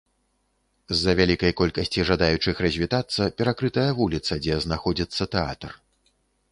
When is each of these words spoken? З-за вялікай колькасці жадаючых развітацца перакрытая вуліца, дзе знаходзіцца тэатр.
З-за 0.93 1.13
вялікай 1.19 1.53
колькасці 1.59 2.05
жадаючых 2.11 2.63
развітацца 2.69 3.31
перакрытая 3.43 3.87
вуліца, 4.01 4.33
дзе 4.43 4.61
знаходзіцца 4.69 5.31
тэатр. 5.37 5.71